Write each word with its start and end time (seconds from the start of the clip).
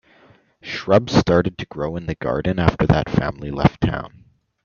Shrubs 0.63 1.13
started 1.13 1.59
to 1.59 1.67
grow 1.67 1.95
in 1.95 2.07
the 2.07 2.15
garden 2.15 2.57
after 2.57 2.87
that 2.87 3.07
family 3.07 3.51
left 3.51 3.81
town. 3.81 4.23